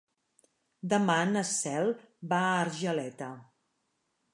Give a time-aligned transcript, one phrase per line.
[0.93, 1.95] Demà na Cel
[2.33, 3.31] va a Argeleta.